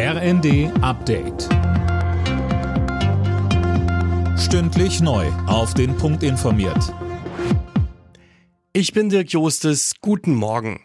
RND 0.00 0.70
Update. 0.80 1.48
Stündlich 4.38 5.00
neu. 5.00 5.26
Auf 5.48 5.74
den 5.74 5.96
Punkt 5.96 6.22
informiert. 6.22 6.94
Ich 8.72 8.92
bin 8.92 9.08
Dirk 9.08 9.32
Jostes. 9.32 9.94
Guten 10.00 10.36
Morgen. 10.36 10.84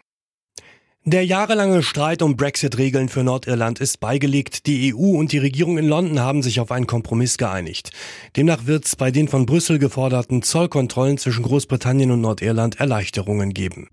Der 1.04 1.24
jahrelange 1.24 1.84
Streit 1.84 2.22
um 2.22 2.34
Brexit-Regeln 2.34 3.08
für 3.08 3.22
Nordirland 3.22 3.78
ist 3.78 4.00
beigelegt. 4.00 4.66
Die 4.66 4.92
EU 4.92 5.16
und 5.16 5.30
die 5.30 5.38
Regierung 5.38 5.78
in 5.78 5.86
London 5.86 6.18
haben 6.18 6.42
sich 6.42 6.58
auf 6.58 6.72
einen 6.72 6.88
Kompromiss 6.88 7.38
geeinigt. 7.38 7.92
Demnach 8.36 8.66
wird 8.66 8.84
es 8.84 8.96
bei 8.96 9.12
den 9.12 9.28
von 9.28 9.46
Brüssel 9.46 9.78
geforderten 9.78 10.42
Zollkontrollen 10.42 11.18
zwischen 11.18 11.44
Großbritannien 11.44 12.10
und 12.10 12.20
Nordirland 12.20 12.80
Erleichterungen 12.80 13.54
geben. 13.54 13.86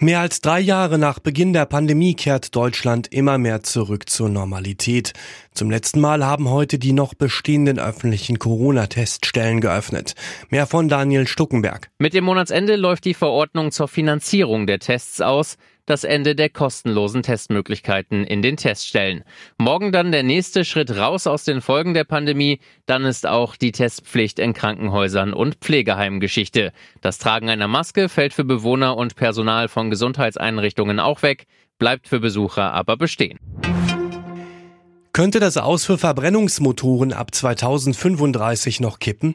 Mehr 0.00 0.20
als 0.20 0.40
drei 0.40 0.60
Jahre 0.60 0.96
nach 0.96 1.18
Beginn 1.18 1.52
der 1.52 1.66
Pandemie 1.66 2.14
kehrt 2.14 2.54
Deutschland 2.54 3.08
immer 3.12 3.36
mehr 3.36 3.64
zurück 3.64 4.08
zur 4.08 4.28
Normalität. 4.28 5.12
Zum 5.54 5.72
letzten 5.72 6.00
Mal 6.00 6.24
haben 6.24 6.48
heute 6.48 6.78
die 6.78 6.92
noch 6.92 7.14
bestehenden 7.14 7.80
öffentlichen 7.80 8.38
Corona-Teststellen 8.38 9.60
geöffnet. 9.60 10.14
Mehr 10.50 10.68
von 10.68 10.88
Daniel 10.88 11.26
Stuckenberg. 11.26 11.90
Mit 11.98 12.14
dem 12.14 12.22
Monatsende 12.22 12.76
läuft 12.76 13.06
die 13.06 13.14
Verordnung 13.14 13.72
zur 13.72 13.88
Finanzierung 13.88 14.68
der 14.68 14.78
Tests 14.78 15.20
aus 15.20 15.56
das 15.88 16.04
Ende 16.04 16.34
der 16.34 16.50
kostenlosen 16.50 17.22
Testmöglichkeiten 17.22 18.24
in 18.24 18.42
den 18.42 18.56
Teststellen. 18.56 19.24
Morgen 19.56 19.90
dann 19.90 20.12
der 20.12 20.22
nächste 20.22 20.64
Schritt 20.64 20.96
raus 20.96 21.26
aus 21.26 21.44
den 21.44 21.60
Folgen 21.60 21.94
der 21.94 22.04
Pandemie. 22.04 22.60
Dann 22.86 23.04
ist 23.04 23.26
auch 23.26 23.56
die 23.56 23.72
Testpflicht 23.72 24.38
in 24.38 24.52
Krankenhäusern 24.52 25.32
und 25.32 25.56
Pflegeheimen 25.56 26.20
Geschichte. 26.20 26.72
Das 27.00 27.18
Tragen 27.18 27.48
einer 27.48 27.68
Maske 27.68 28.08
fällt 28.08 28.34
für 28.34 28.44
Bewohner 28.44 28.96
und 28.96 29.16
Personal 29.16 29.68
von 29.68 29.90
Gesundheitseinrichtungen 29.90 31.00
auch 31.00 31.22
weg, 31.22 31.46
bleibt 31.78 32.08
für 32.08 32.20
Besucher 32.20 32.72
aber 32.72 32.96
bestehen. 32.96 33.38
Könnte 35.12 35.40
das 35.40 35.56
Aus 35.56 35.84
für 35.84 35.98
Verbrennungsmotoren 35.98 37.12
ab 37.12 37.34
2035 37.34 38.78
noch 38.78 39.00
kippen? 39.00 39.34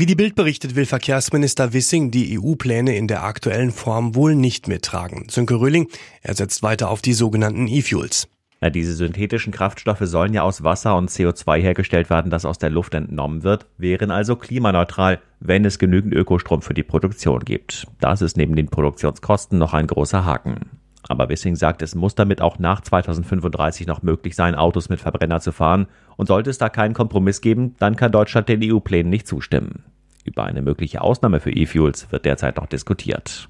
Wie 0.00 0.06
die 0.06 0.14
Bild 0.14 0.34
berichtet, 0.34 0.76
will 0.76 0.86
Verkehrsminister 0.86 1.74
Wissing 1.74 2.10
die 2.10 2.40
EU-Pläne 2.40 2.96
in 2.96 3.06
der 3.06 3.22
aktuellen 3.22 3.70
Form 3.70 4.14
wohl 4.14 4.34
nicht 4.34 4.66
mittragen. 4.66 5.26
Sönke 5.28 5.60
Röhling, 5.60 5.88
er 6.22 6.34
setzt 6.34 6.62
weiter 6.62 6.88
auf 6.88 7.02
die 7.02 7.12
sogenannten 7.12 7.68
E-Fuels. 7.68 8.26
Ja, 8.62 8.70
diese 8.70 8.94
synthetischen 8.94 9.52
Kraftstoffe 9.52 10.00
sollen 10.00 10.32
ja 10.32 10.40
aus 10.40 10.64
Wasser 10.64 10.96
und 10.96 11.10
CO2 11.10 11.60
hergestellt 11.60 12.08
werden, 12.08 12.30
das 12.30 12.46
aus 12.46 12.56
der 12.56 12.70
Luft 12.70 12.94
entnommen 12.94 13.42
wird, 13.42 13.66
wären 13.76 14.10
also 14.10 14.36
klimaneutral, 14.36 15.20
wenn 15.38 15.66
es 15.66 15.78
genügend 15.78 16.14
Ökostrom 16.14 16.62
für 16.62 16.72
die 16.72 16.82
Produktion 16.82 17.40
gibt. 17.40 17.86
Das 18.00 18.22
ist 18.22 18.38
neben 18.38 18.56
den 18.56 18.70
Produktionskosten 18.70 19.58
noch 19.58 19.74
ein 19.74 19.86
großer 19.86 20.24
Haken. 20.24 20.80
Aber 21.08 21.28
Wissing 21.28 21.56
sagt, 21.56 21.82
es 21.82 21.94
muss 21.94 22.14
damit 22.14 22.40
auch 22.40 22.58
nach 22.58 22.80
2035 22.80 23.86
noch 23.86 24.02
möglich 24.02 24.34
sein, 24.34 24.54
Autos 24.54 24.88
mit 24.88 25.00
Verbrenner 25.00 25.40
zu 25.40 25.52
fahren. 25.52 25.88
Und 26.16 26.26
sollte 26.26 26.50
es 26.50 26.58
da 26.58 26.68
keinen 26.68 26.94
Kompromiss 26.94 27.40
geben, 27.40 27.74
dann 27.78 27.96
kann 27.96 28.12
Deutschland 28.12 28.48
den 28.48 28.62
EU-Plänen 28.62 29.10
nicht 29.10 29.26
zustimmen. 29.26 29.84
Über 30.24 30.44
eine 30.44 30.62
mögliche 30.62 31.00
Ausnahme 31.00 31.40
für 31.40 31.50
E-Fuels 31.50 32.10
wird 32.12 32.24
derzeit 32.24 32.56
noch 32.56 32.66
diskutiert. 32.66 33.48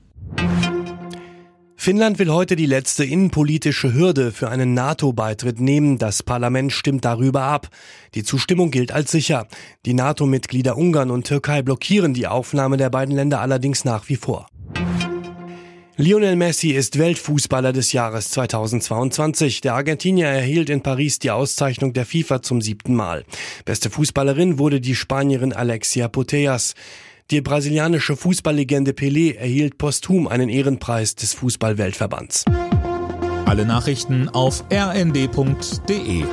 Finnland 1.76 2.18
will 2.18 2.30
heute 2.30 2.56
die 2.56 2.66
letzte 2.66 3.04
innenpolitische 3.04 3.94
Hürde 3.94 4.32
für 4.32 4.50
einen 4.50 4.74
NATO-Beitritt 4.74 5.60
nehmen. 5.60 5.96
Das 5.96 6.22
Parlament 6.22 6.72
stimmt 6.72 7.06
darüber 7.06 7.44
ab. 7.44 7.68
Die 8.14 8.22
Zustimmung 8.22 8.70
gilt 8.70 8.92
als 8.92 9.10
sicher. 9.10 9.48
Die 9.86 9.94
NATO-Mitglieder 9.94 10.76
Ungarn 10.76 11.10
und 11.10 11.26
Türkei 11.26 11.62
blockieren 11.62 12.12
die 12.12 12.26
Aufnahme 12.26 12.76
der 12.76 12.90
beiden 12.90 13.14
Länder 13.14 13.40
allerdings 13.40 13.86
nach 13.86 14.10
wie 14.10 14.16
vor. 14.16 14.46
Lionel 16.00 16.34
Messi 16.34 16.70
ist 16.70 16.98
Weltfußballer 16.98 17.74
des 17.74 17.92
Jahres 17.92 18.30
2022. 18.30 19.60
Der 19.60 19.74
Argentinier 19.74 20.28
erhielt 20.28 20.70
in 20.70 20.82
Paris 20.82 21.18
die 21.18 21.30
Auszeichnung 21.30 21.92
der 21.92 22.06
FIFA 22.06 22.40
zum 22.40 22.62
siebten 22.62 22.94
Mal. 22.94 23.22
Beste 23.66 23.90
Fußballerin 23.90 24.58
wurde 24.58 24.80
die 24.80 24.94
Spanierin 24.94 25.52
Alexia 25.52 26.08
Putellas. 26.08 26.74
Die 27.30 27.42
brasilianische 27.42 28.16
Fußballlegende 28.16 28.92
Pelé 28.92 29.36
erhielt 29.36 29.76
posthum 29.76 30.26
einen 30.26 30.48
Ehrenpreis 30.48 31.16
des 31.16 31.34
Fußballweltverbands. 31.34 32.46
Alle 33.44 33.66
Nachrichten 33.66 34.30
auf 34.30 34.64
rnd.de 34.72 36.24